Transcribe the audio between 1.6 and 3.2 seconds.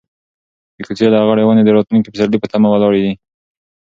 د راتلونکي پسرلي په تمه ولاړې دي.